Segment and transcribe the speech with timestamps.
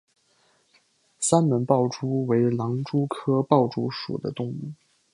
[1.19, 4.73] 三门豹蛛为狼蛛科豹蛛属的动物。